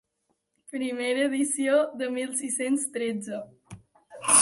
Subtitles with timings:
[0.75, 3.47] Primera edició de mil sis-cents tretze.